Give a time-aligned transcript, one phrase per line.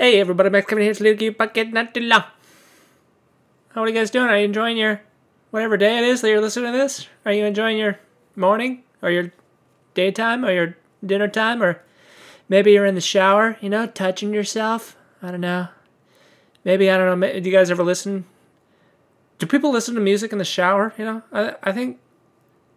[0.00, 2.22] Hey everybody, Max coming here to you bucket not too long.
[3.70, 4.28] How are you guys doing?
[4.28, 5.00] Are you enjoying your
[5.50, 7.08] whatever day it is that you're listening to this?
[7.26, 7.98] Are you enjoying your
[8.36, 9.32] morning or your
[9.94, 11.82] daytime or your dinner time or
[12.48, 14.96] maybe you're in the shower, you know, touching yourself?
[15.20, 15.66] I don't know.
[16.62, 17.40] Maybe I don't know.
[17.40, 18.24] Do you guys ever listen?
[19.40, 20.94] Do people listen to music in the shower?
[20.96, 21.98] You know, I I think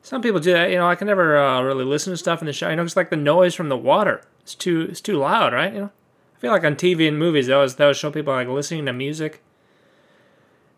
[0.02, 0.72] some people do that.
[0.72, 2.72] You know, I can never uh, really listen to stuff in the shower.
[2.72, 4.24] You know, it's like the noise from the water.
[4.42, 5.72] It's too it's too loud, right?
[5.72, 5.92] You know.
[6.42, 8.94] Feel like on TV and movies, they always, they always show people like listening to
[8.94, 9.44] music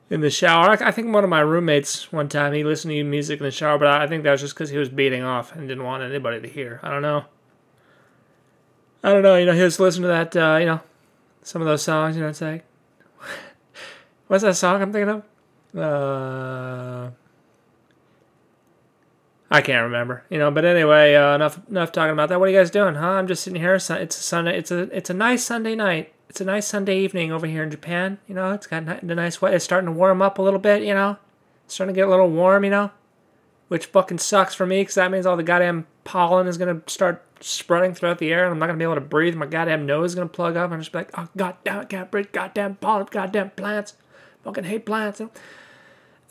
[0.09, 0.71] in the shower.
[0.71, 3.51] I, I think one of my roommates one time he listened to music in the
[3.51, 5.85] shower, but I, I think that was just because he was beating off and didn't
[5.85, 6.81] want anybody to hear.
[6.83, 7.23] I don't know.
[9.05, 9.37] I don't know.
[9.37, 10.35] You know, he was listening to that.
[10.35, 10.81] Uh, you know,
[11.43, 12.17] some of those songs.
[12.17, 12.65] You know, it's like,
[14.27, 15.23] what's that song I'm thinking
[15.73, 15.79] of?
[15.79, 17.11] Uh,
[19.53, 20.49] I can't remember, you know.
[20.49, 22.39] But anyway, uh, enough enough talking about that.
[22.39, 23.07] What are you guys doing, huh?
[23.07, 23.75] I'm just sitting here.
[23.75, 24.57] It's a Sunday.
[24.57, 26.11] It's a it's a nice Sunday night.
[26.27, 28.17] It's a nice Sunday evening over here in Japan.
[28.27, 29.55] You know, it's got the nice weather.
[29.55, 30.81] It's starting to warm up a little bit.
[30.81, 31.17] You know,
[31.65, 32.63] it's starting to get a little warm.
[32.63, 32.91] You know,
[33.67, 37.23] which fucking sucks for me because that means all the goddamn pollen is gonna start
[37.39, 39.35] spreading throughout the air, and I'm not gonna be able to breathe.
[39.35, 40.71] My goddamn nose is gonna plug up.
[40.71, 42.31] I'm just like, oh god damn it, can't breathe.
[42.31, 43.05] Goddamn pollen.
[43.11, 43.93] Goddamn plants.
[44.43, 45.21] Fucking hate plants.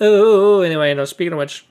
[0.01, 1.67] Oh, anyway, you know, speaking of which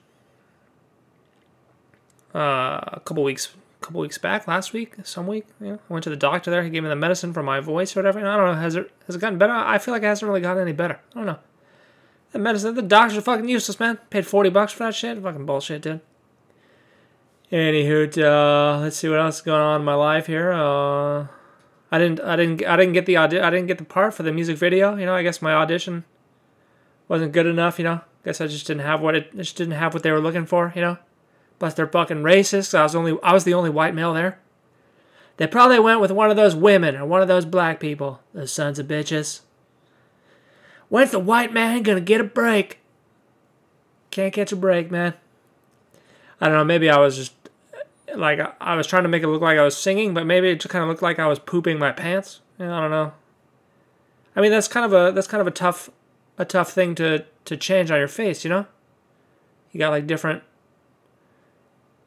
[2.34, 3.50] uh, a couple weeks
[3.82, 5.46] couple weeks back, last week, some week.
[5.60, 6.64] I went to the doctor there.
[6.64, 8.20] He gave me the medicine for my voice or whatever.
[8.20, 9.54] And I don't know, has it has it gotten better?
[9.54, 11.00] I feel like it hasn't really gotten any better.
[11.12, 11.40] I don't know.
[12.32, 13.98] The medicine, the doctors are fucking useless, man.
[14.09, 15.22] Paid forty bucks for that shit.
[15.22, 16.02] Fucking bullshit, dude.
[17.52, 20.54] Anywho, uh, let's see what else is going on in my life here.
[20.54, 21.28] Uh,
[21.92, 24.24] I didn't, I didn't, I didn't get the audi- I didn't get the part for
[24.24, 24.96] the music video.
[24.96, 26.06] You know, I guess my audition
[27.09, 27.80] wasn't good enough.
[27.80, 30.12] You know, I guess I just didn't have what it, just didn't have what they
[30.12, 30.72] were looking for.
[30.76, 30.98] You know.
[31.62, 32.73] Plus they're fucking racist.
[32.73, 34.40] I was only I was the only white male there.
[35.38, 38.20] They probably went with one of those women or one of those black people.
[38.34, 39.42] Those sons of bitches.
[40.90, 42.80] When's the white man gonna get a break?
[44.09, 45.14] Can't catch a break, man.
[46.41, 46.63] I don't know.
[46.63, 47.34] Maybe I was just
[48.16, 50.62] like I was trying to make it look like I was singing, but maybe it
[50.62, 52.40] just kind of looked like I was pooping my pants.
[52.59, 53.13] I don't know.
[54.36, 55.91] I mean, that's kind of a that's kind of a tough
[56.40, 58.66] a tough thing to to change on your face, you know.
[59.72, 60.41] You got like different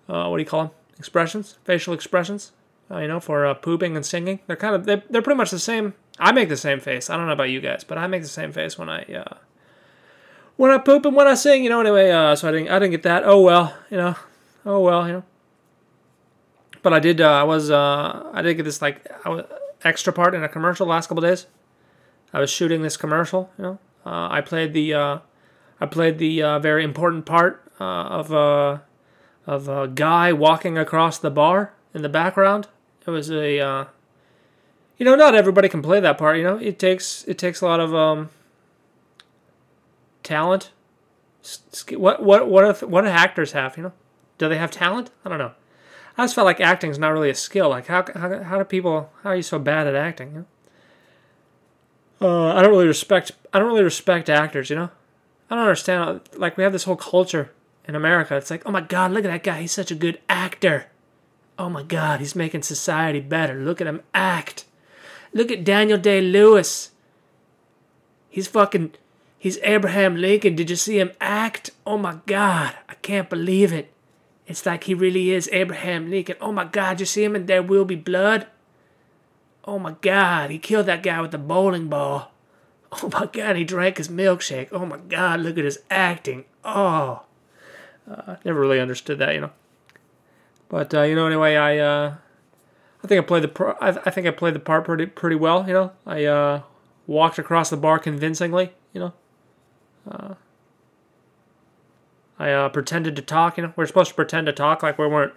[0.09, 0.71] uh, what do you call them?
[0.99, 2.53] Expressions, facial expressions.
[2.91, 4.41] Uh, you know, for uh, pooping and singing.
[4.47, 5.95] They're kind of they're, they're pretty much the same.
[6.19, 7.09] I make the same face.
[7.09, 9.37] I don't know about you guys, but I make the same face when I uh,
[10.57, 11.65] when I poop and when I sing.
[11.65, 12.11] You know, anyway.
[12.11, 13.23] Uh, so I didn't I didn't get that.
[13.25, 14.17] Oh well, you know.
[14.67, 15.23] Oh well, you know.
[16.83, 17.23] But I did.
[17.23, 17.71] Uh, I was.
[17.71, 19.11] Uh, I did get this like
[19.83, 21.47] extra part in a commercial last couple days.
[22.35, 23.51] I was shooting this commercial.
[23.57, 23.79] You know.
[24.05, 24.93] Uh, I played the.
[24.93, 25.19] Uh,
[25.81, 28.33] I played the uh, very important part uh, of.
[28.33, 28.79] Uh,
[29.47, 32.69] of a guy walking across the bar in the background.
[33.07, 33.85] It was a, uh,
[34.97, 36.39] you know, not everybody can play that part.
[36.39, 38.31] You know, it takes it takes a lot of um,
[40.23, 40.71] talent.
[41.91, 43.77] What what what if, what do actors have?
[43.77, 43.93] You know,
[44.39, 45.11] do they have talent?
[45.25, 45.53] I don't know.
[46.17, 47.69] I just felt like acting is not really a skill.
[47.69, 49.11] Like how how how do people?
[49.23, 50.29] How are you so bad at acting?
[50.29, 50.47] You know?
[52.25, 53.33] uh, I don't really respect.
[53.53, 54.71] I don't really respect actors.
[54.71, 54.91] You know,
[55.51, 56.21] I don't understand.
[56.37, 57.51] Like we have this whole culture
[57.87, 58.37] in America.
[58.37, 59.61] It's like, oh my God, look at that guy.
[59.61, 60.87] He's such a good actor.
[61.59, 63.55] Oh my God, he's making society better.
[63.55, 64.65] Look at him act.
[65.33, 66.91] Look at Daniel Day Lewis.
[68.29, 68.95] He's fucking,
[69.39, 70.57] he's Abraham Lincoln.
[70.57, 71.71] Did you see him act?
[71.87, 73.93] Oh my God, I can't believe it.
[74.47, 76.37] It's like he really is Abraham Lincoln.
[76.41, 78.47] Oh my God, you see him in There Will Be Blood?
[79.65, 82.31] Oh my God, he killed that guy with the bowling ball.
[83.03, 84.69] Oh my God, he drank his milkshake.
[84.71, 86.45] Oh my God, look at his acting.
[86.65, 87.23] Oh.
[88.11, 89.51] Uh, never really understood that, you know.
[90.69, 92.15] But uh, you know, anyway, I uh,
[93.03, 95.37] I think I played the pro- I, I think I played the part pretty pretty
[95.37, 95.67] well.
[95.67, 96.63] You know, I uh,
[97.07, 98.73] walked across the bar convincingly.
[98.93, 99.13] You know,
[100.11, 100.35] uh,
[102.39, 103.57] I uh, pretended to talk.
[103.57, 105.33] You know, we are supposed to pretend to talk like we weren't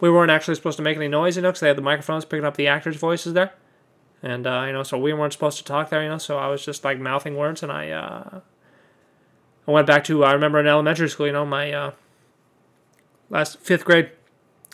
[0.00, 1.36] we weren't actually supposed to make any noise.
[1.36, 3.52] You know, because they had the microphones picking up the actors' voices there,
[4.22, 6.02] and uh, you know, so we weren't supposed to talk there.
[6.02, 8.40] You know, so I was just like mouthing words, and I uh,
[9.66, 11.92] I went back to I remember in elementary school, you know, my uh,
[13.30, 14.10] last fifth grade,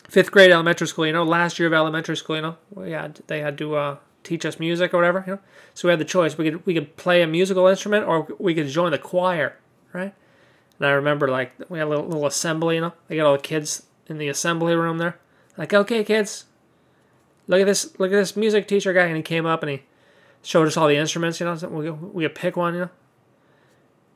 [0.07, 3.21] fifth grade elementary school, you know, last year of elementary school, you know, we had
[3.27, 5.39] they had to uh, teach us music or whatever, you know.
[5.73, 8.53] So we had the choice: we could we could play a musical instrument or we
[8.53, 9.57] could join the choir,
[9.93, 10.13] right?
[10.79, 12.93] And I remember like we had a little, little assembly, you know.
[13.07, 15.19] They got all the kids in the assembly room there.
[15.57, 16.45] Like, okay, kids,
[17.47, 19.83] look at this, look at this music teacher guy, and he came up and he
[20.41, 21.55] showed us all the instruments, you know.
[21.55, 22.89] So we we could pick one, you know.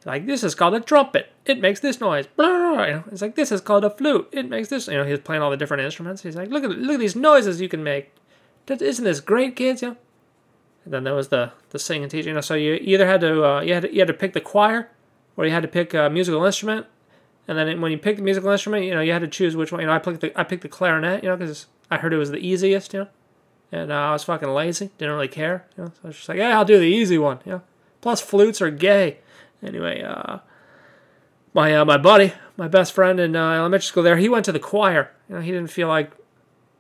[0.06, 1.32] Like this is called a trumpet.
[1.46, 2.28] It makes this noise.
[2.38, 4.28] It's like this is called a flute.
[4.32, 4.88] It makes this.
[4.88, 6.24] You know, he's playing all the different instruments.
[6.24, 8.12] He's like, look at look at these noises you can make.
[8.68, 9.82] Isn't this great, kids?
[9.82, 9.98] You know.
[10.86, 12.30] And then there was the the singing teacher.
[12.30, 14.34] You know, so you either had to uh, you had to, you had to pick
[14.34, 14.90] the choir,
[15.38, 16.88] or you had to pick a musical instrument.
[17.48, 19.72] And then when you picked the musical instrument, you know, you had to choose which
[19.72, 19.82] one.
[19.82, 21.24] You know, I picked the I picked the clarinet.
[21.24, 22.94] You know, because I heard it was the easiest.
[22.94, 23.08] You know,
[23.72, 25.66] and uh, I was fucking lazy, didn't really care.
[25.78, 27.40] You know, so I was just like, yeah, I'll do the easy one.
[27.46, 27.62] You know,
[28.02, 29.20] plus flutes are gay.
[29.63, 30.39] Anyway, uh,
[31.54, 34.51] my uh, my buddy, my best friend in uh, elementary school, there, he went to
[34.51, 35.12] the choir.
[35.30, 36.12] You know, he didn't feel like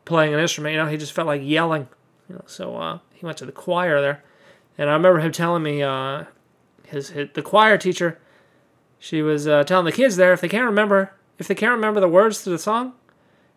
[0.05, 0.73] playing an instrument.
[0.73, 1.87] You know, he just felt like yelling.
[2.29, 4.23] You know, so uh, he went to the choir there,
[4.77, 6.25] and I remember him telling me uh,
[6.87, 8.19] his, his the choir teacher,
[8.99, 11.99] she was uh, telling the kids there if they can't remember if they can't remember
[11.99, 12.93] the words to the song,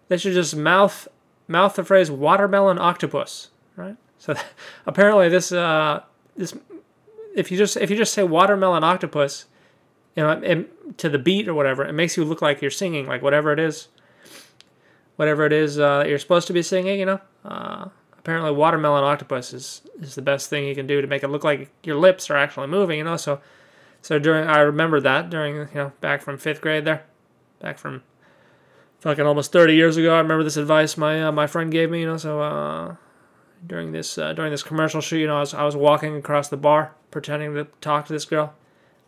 [0.09, 1.09] they should just mouth
[1.49, 3.97] mouth the phrase watermelon octopus, right?
[4.19, 4.35] So
[4.87, 6.03] apparently this uh,
[6.37, 6.55] this
[7.37, 9.45] if you just if you just say watermelon octopus,
[10.17, 10.65] you know,
[10.97, 13.61] to the beat or whatever, it makes you look like you're singing, like whatever it
[13.61, 13.89] is,
[15.17, 16.99] whatever it is uh, you're supposed to be singing.
[16.99, 17.89] You know, uh,
[18.19, 21.45] apparently watermelon octopus is is the best thing you can do to make it look
[21.45, 22.99] like your lips are actually moving.
[22.99, 23.41] You know, so
[24.01, 27.05] so during I remember that during you know back from fifth grade there,
[27.61, 28.03] back from
[29.01, 30.15] fucking almost 30 years ago.
[30.15, 32.01] I remember this advice my uh, my friend gave me.
[32.01, 32.97] You know, so uh,
[33.65, 36.49] during this uh, during this commercial shoot, you know, I was I was walking across
[36.49, 38.55] the bar pretending to talk to this girl.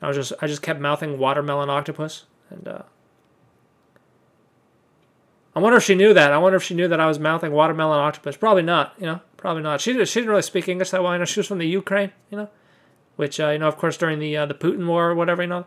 [0.00, 2.82] I was just I just kept mouthing watermelon octopus, and uh,
[5.54, 6.32] I wonder if she knew that.
[6.32, 8.36] I wonder if she knew that I was mouthing watermelon octopus.
[8.36, 8.94] Probably not.
[8.98, 9.80] You know, probably not.
[9.80, 11.12] She she didn't really speak English that well.
[11.12, 12.12] You know, she was from the Ukraine.
[12.30, 12.50] You know,
[13.16, 15.48] which uh, you know, of course, during the uh, the Putin war or whatever, you
[15.48, 15.66] know,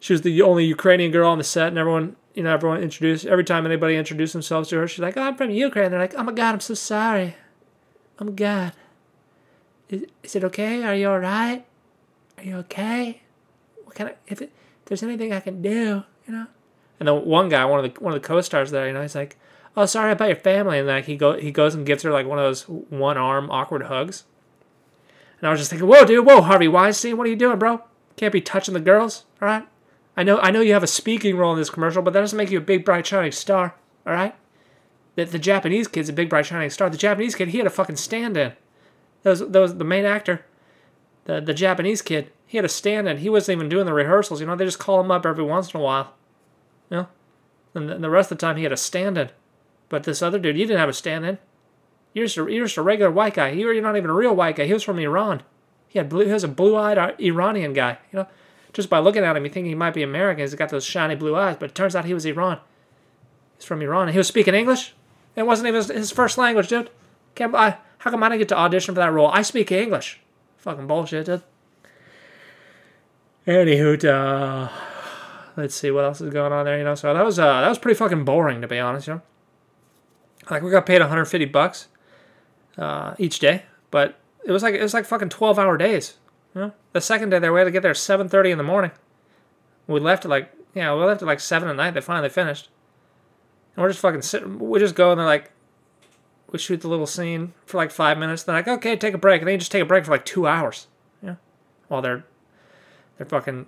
[0.00, 3.26] she was the only Ukrainian girl on the set, and everyone you know everyone introduced
[3.26, 6.14] every time anybody introduced themselves to her, she's like, "Oh, I'm from Ukraine." They're like,
[6.16, 7.36] "Oh my God, I'm so sorry.
[8.22, 8.72] My God.
[9.88, 10.82] Is, is it okay?
[10.84, 11.64] Are you all right?
[12.38, 13.22] Are you okay?"
[13.92, 16.46] what can I, if, it, if there's anything I can do, you know?
[16.98, 19.14] And the one guy, one of the one of the co-stars there, you know, he's
[19.14, 19.36] like,
[19.76, 22.26] "Oh, sorry about your family," and like he go he goes and gives her like
[22.26, 24.24] one of those one arm awkward hugs.
[25.40, 27.82] And I was just thinking, "Whoa, dude, whoa, Harvey Weinstein, what are you doing, bro?
[28.16, 29.66] Can't be touching the girls, all right?
[30.16, 32.36] I know I know you have a speaking role in this commercial, but that doesn't
[32.36, 33.74] make you a big bright shining star,
[34.06, 34.34] all right?
[35.14, 36.88] The, the Japanese kid's a big bright shining star.
[36.88, 38.52] The Japanese kid, he had a fucking stand-in.
[39.22, 40.44] That was, that was the main actor,
[41.26, 43.16] the the Japanese kid he had a stand in.
[43.16, 44.38] He wasn't even doing the rehearsals.
[44.38, 46.12] You know, they just call him up every once in a while.
[46.90, 47.08] You know?
[47.72, 49.30] And the rest of the time he had a stand in.
[49.88, 51.38] But this other dude, he didn't have a stand in.
[52.12, 53.52] You're just a, you're just a regular white guy.
[53.52, 54.66] You're not even a real white guy.
[54.66, 55.42] He was from Iran.
[55.88, 57.96] He had blue, he was a blue eyed uh, Iranian guy.
[58.12, 58.26] You know,
[58.74, 60.42] just by looking at him, you think he might be American.
[60.42, 62.60] He's got those shiny blue eyes, but it turns out he was Iran.
[63.56, 64.08] He's from Iran.
[64.08, 64.92] He was speaking English.
[65.34, 66.90] It wasn't even his, first language, dude.
[67.34, 69.28] Can't, I, how come I didn't get to audition for that role?
[69.28, 70.20] I speak English.
[70.58, 71.42] Fucking bullshit, dude.
[73.46, 74.68] Anywho, uh,
[75.56, 76.78] let's see what else is going on there.
[76.78, 79.08] You know, so that was uh, that was pretty fucking boring to be honest.
[79.08, 79.22] You know,
[80.50, 81.88] like we got paid 150 bucks
[82.78, 86.18] uh, each day, but it was like it was like fucking 12 hour days.
[86.54, 88.92] You know, the second day there we had to get there 7:30 in the morning.
[89.88, 91.94] We left at like yeah, we left at like seven at night.
[91.94, 92.68] They finally finished,
[93.74, 94.58] and we're just fucking sitting.
[94.58, 95.50] We just go and they're like,
[96.50, 98.42] we shoot the little scene for like five minutes.
[98.42, 100.26] They're like, okay, take a break, and then you just take a break for like
[100.26, 100.86] two hours.
[101.22, 101.36] Yeah,
[101.88, 102.24] while they're
[103.16, 103.66] they're fucking.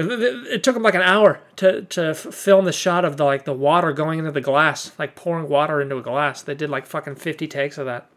[0.00, 3.52] It, took them like an hour to, to film the shot of the like the
[3.52, 6.40] water going into the glass, like pouring water into a glass.
[6.40, 8.08] They did like fucking fifty takes of that.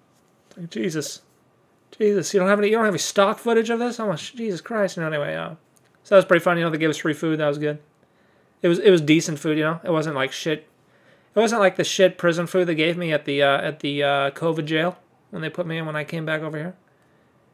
[0.55, 1.21] Like, Jesus,
[1.97, 3.99] Jesus, you don't have any you don't have any stock footage of this?
[3.99, 4.97] Oh Jesus Christ!
[4.97, 5.55] You know, anyway, uh,
[6.03, 6.57] so that was pretty fun.
[6.57, 7.39] You know, they gave us free food.
[7.39, 7.79] That was good.
[8.61, 9.57] It was it was decent food.
[9.57, 10.67] You know, it wasn't like shit.
[11.33, 14.03] It wasn't like the shit prison food they gave me at the uh, at the
[14.03, 14.97] uh, COVID jail
[15.29, 16.75] when they put me in when I came back over here.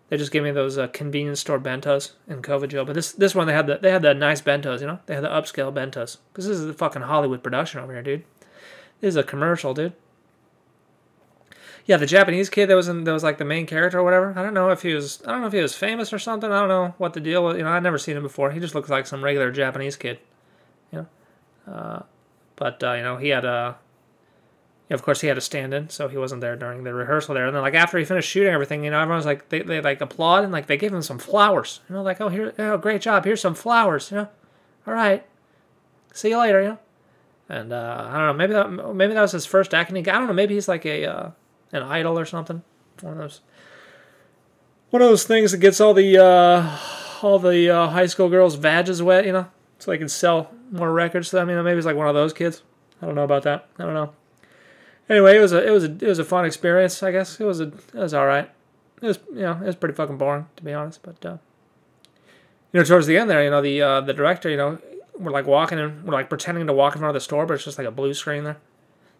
[0.09, 2.85] They just gave me those uh, convenience store bentos in COVID jail.
[2.85, 4.99] But this this one they had the they had the nice bentos, you know.
[5.05, 8.23] They had the upscale bentos because this is the fucking Hollywood production over here, dude.
[9.01, 9.93] This is a commercial, dude.
[11.85, 14.33] Yeah, the Japanese kid that was in that was like the main character or whatever.
[14.37, 16.51] I don't know if he was I don't know if he was famous or something.
[16.51, 17.57] I don't know what the deal was.
[17.57, 18.51] You know, I'd never seen him before.
[18.51, 20.19] He just looks like some regular Japanese kid.
[21.67, 23.77] But uh, you know, he had a
[24.89, 27.45] of course, he had a stand-in, so he wasn't there during the rehearsal there.
[27.45, 29.99] And then, like after he finished shooting everything, you know, everyone's like, they, they like
[29.99, 31.81] applaud and like they give him some flowers.
[31.89, 33.25] You know, like, oh, here, oh, great job.
[33.25, 34.11] Here's some flowers.
[34.11, 34.29] You know,
[34.85, 35.25] all right,
[36.13, 36.61] see you later.
[36.61, 36.79] You know,
[37.49, 39.97] and uh, I don't know, maybe that maybe that was his first acting.
[39.97, 41.31] I don't know, maybe he's like a uh,
[41.73, 42.63] an idol or something.
[43.01, 43.41] One of those
[44.89, 46.77] one of those things that gets all the uh,
[47.21, 49.25] all the uh, high school girls' vages wet.
[49.25, 49.47] You know,
[49.79, 51.29] so they can sell more records.
[51.29, 52.63] So I mean, maybe it's like one of those kids.
[53.01, 53.67] I don't know about that.
[53.77, 54.13] I don't know
[55.09, 57.01] anyway, it was a it was a it was a fun experience.
[57.03, 58.49] I guess it was a it was all right.
[59.01, 61.37] It was you know it was pretty fucking boring to be honest, but uh,
[62.71, 64.79] you know towards the end there, you know the uh, the director, you know,
[65.17, 67.55] we're like walking and we're like pretending to walk in front of the store, but
[67.55, 68.57] it's just like a blue screen there.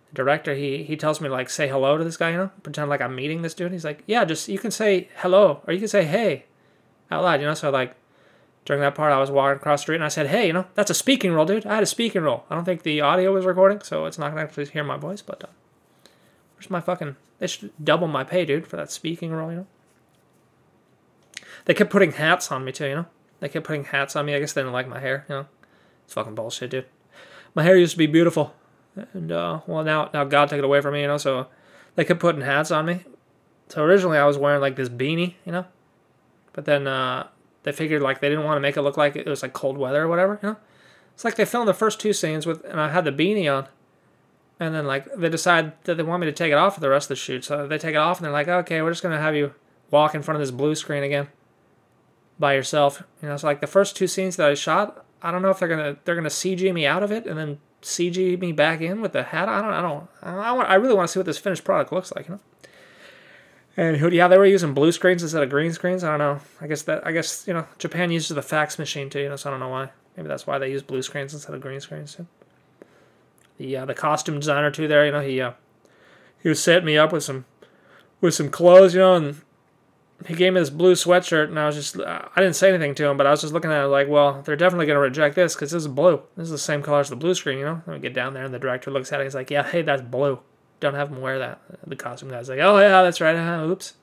[0.10, 2.90] The director, he he tells me like say hello to this guy, you know, pretend
[2.90, 3.72] like I'm meeting this dude.
[3.72, 6.46] He's like, yeah, just you can say hello or you can say hey
[7.12, 7.54] out loud, you know.
[7.54, 7.96] So like
[8.68, 10.66] during that part, I was walking across the street and I said, hey, you know,
[10.76, 11.66] that's a speaking role, dude.
[11.66, 12.44] I had a speaking role.
[12.50, 15.22] I don't think the audio was recording, so it's not gonna actually hear my voice.
[15.22, 15.48] But uh,
[16.54, 17.16] where's my fucking?
[17.40, 19.68] They should double my pay, dude, for that speaking role, you know.
[21.64, 23.06] They kept putting hats on me too, you know.
[23.40, 24.36] They kept putting hats on me.
[24.36, 25.46] I guess they didn't like my hair, you know.
[26.04, 26.88] It's fucking bullshit, dude.
[27.56, 28.54] My hair used to be beautiful,
[29.14, 31.18] and uh, well now now God took it away from me, you know.
[31.18, 31.48] So
[31.96, 33.06] they kept putting hats on me.
[33.70, 35.66] So originally I was wearing like this beanie, you know,
[36.52, 37.28] but then uh,
[37.64, 39.78] they figured like they didn't want to make it look like it was like cold
[39.78, 40.58] weather or whatever, you know.
[41.14, 43.68] It's like they filmed the first two scenes with, and I had the beanie on,
[44.60, 46.90] and then like they decide that they want me to take it off for the
[46.90, 47.44] rest of the shoot.
[47.44, 49.54] So they take it off and they're like, okay, we're just gonna have you
[49.92, 51.28] walk in front of this blue screen again
[52.40, 53.04] by yourself.
[53.22, 55.06] You know, it's so like the first two scenes that I shot.
[55.22, 57.60] I don't know if they're gonna they're gonna CG me out of it and then
[57.82, 59.50] CG me back in with the hat.
[59.50, 61.92] I don't I don't I want I really want to see what this finished product
[61.92, 62.28] looks like.
[62.28, 62.42] You know.
[63.78, 64.10] And who?
[64.10, 66.04] yeah, they were using blue screens instead of green screens.
[66.04, 66.42] I don't know.
[66.60, 69.20] I guess that I guess you know Japan uses the fax machine too.
[69.22, 69.92] You know, so I don't know why.
[70.16, 72.26] Maybe that's why they use blue screens instead of green screens too.
[73.58, 75.06] The uh, the costume designer too there.
[75.06, 75.52] You know, he uh,
[76.42, 77.46] he was setting me up with some
[78.20, 78.96] with some clothes.
[78.96, 79.42] You know, and
[80.26, 83.08] he gave me this blue sweatshirt, and I was just, I didn't say anything to
[83.08, 85.54] him, but I was just looking at it like, well, they're definitely to reject this
[85.54, 86.22] because this is blue.
[86.36, 87.82] This is the same color as the blue screen, you know?
[87.86, 89.24] Then we get down there, and the director looks at it.
[89.24, 90.40] And he's like, yeah, hey, that's blue.
[90.80, 91.62] Don't have him wear that.
[91.86, 93.36] The costume guy's like, oh, yeah, that's right.
[93.36, 93.94] Uh, oops.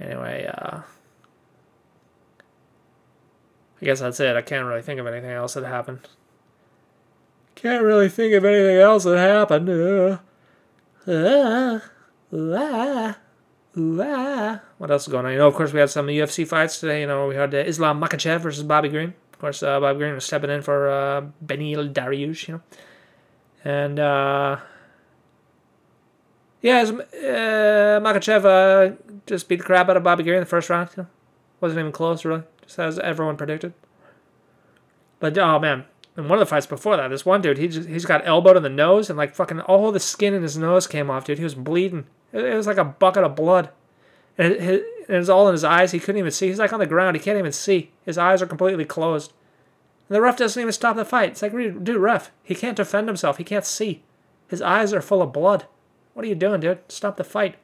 [0.00, 0.82] Anyway, uh,
[3.80, 4.36] I guess that's it.
[4.36, 6.08] I can't really think of anything else that happened.
[7.54, 9.68] Can't really think of anything else that happened.
[9.68, 10.18] Uh,
[11.10, 11.80] uh,
[12.32, 13.12] uh.
[13.76, 14.60] Ooh, ah.
[14.78, 15.32] What else is going on?
[15.32, 17.00] You know, of course, we had some UFC fights today.
[17.00, 19.14] You know, we had uh, Islam Makhachev versus Bobby Green.
[19.32, 22.60] Of course, uh, Bobby Green was stepping in for uh, Beneil Dariush, you know.
[23.64, 24.58] And, uh,
[26.60, 28.96] yeah, uh, Makhachev uh,
[29.26, 30.90] just beat the crap out of Bobby Green in the first round.
[30.96, 31.08] You know?
[31.60, 32.42] Wasn't even close, really.
[32.62, 33.74] Just as everyone predicted.
[35.20, 35.84] But, oh, man.
[36.16, 38.56] In one of the fights before that, this one dude, he just, he's got elbowed
[38.56, 41.38] in the nose and, like, fucking all the skin in his nose came off, dude.
[41.38, 42.06] He was bleeding.
[42.32, 43.70] It was like a bucket of blood.
[44.36, 45.92] And it, it was all in his eyes.
[45.92, 46.48] He couldn't even see.
[46.48, 47.16] He's like on the ground.
[47.16, 47.92] He can't even see.
[48.04, 49.32] His eyes are completely closed.
[50.08, 51.30] And the ref doesn't even stop the fight.
[51.30, 53.38] It's like, dude, ref, he can't defend himself.
[53.38, 54.02] He can't see.
[54.48, 55.66] His eyes are full of blood.
[56.18, 56.80] What are you doing, dude?
[56.88, 57.54] Stop the fight.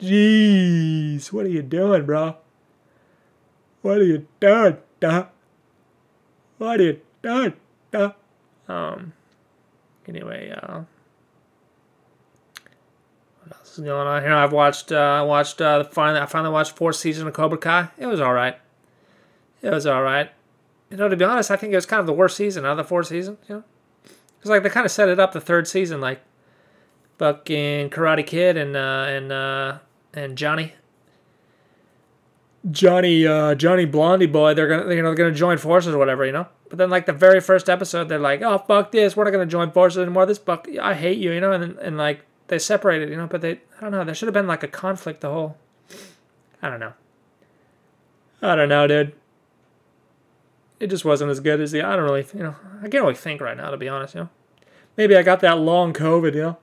[0.00, 2.36] Jeez, what are you doing, bro?
[3.80, 5.26] What are you doing, duh?
[6.58, 7.54] What are you doing,
[7.90, 8.12] duh?
[8.68, 9.12] Um,
[10.06, 10.82] anyway, uh,
[13.40, 14.34] what else is going on here.
[14.34, 14.92] I've watched.
[14.92, 15.60] Uh, I watched.
[15.60, 17.88] Uh, finally, I finally watched fourth season of Cobra Kai.
[17.98, 18.56] It was all right.
[19.62, 20.30] It was all right.
[20.90, 22.70] You know, to be honest, I think it was kind of the worst season out
[22.70, 23.38] of the four seasons.
[23.48, 23.64] You know,
[24.38, 26.20] because like they kind of set it up the third season, like
[27.22, 29.78] fucking Karate Kid and uh, and uh,
[30.12, 30.72] and Johnny.
[32.68, 36.26] Johnny, uh, Johnny Blondie boy, they're gonna, you know, they're gonna join forces or whatever,
[36.26, 36.48] you know.
[36.68, 39.46] But then, like the very first episode, they're like, "Oh fuck this, we're not gonna
[39.46, 40.26] join forces anymore.
[40.26, 41.52] This fuck, I hate you," you know.
[41.52, 44.34] And and like they separated, you know, but they I don't know, there should have
[44.34, 45.56] been like a conflict the whole
[46.60, 46.94] I don't know.
[48.42, 49.12] I don't know, dude.
[50.80, 53.14] It just wasn't as good as the I don't really you know, I can't really
[53.14, 54.28] think right now to be honest, you know.
[54.96, 56.58] Maybe I got that long COVID, you know.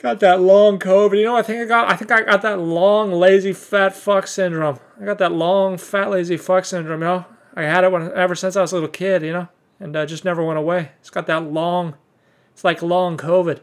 [0.00, 1.18] Got that long COVID.
[1.18, 4.26] You know, I think I got I think I got that long lazy fat fuck
[4.26, 4.78] syndrome.
[4.98, 7.26] I got that long fat lazy fuck syndrome, you know.
[7.54, 10.06] I had it when ever since I was a little kid, you know, and uh,
[10.06, 10.92] just never went away.
[11.00, 11.96] It's got that long.
[12.54, 13.60] It's like long COVID.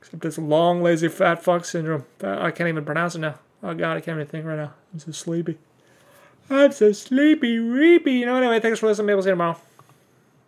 [0.00, 2.04] Except it's long, lazy, fat fuck syndrome.
[2.20, 3.36] I can't even pronounce it now.
[3.62, 4.72] Oh god, I can't even think right now.
[4.92, 5.56] I'm so sleepy.
[6.50, 8.18] I'm so sleepy, reepy.
[8.18, 9.06] You know, anyway, thanks for listening.
[9.06, 9.60] Maybe we'll see you tomorrow.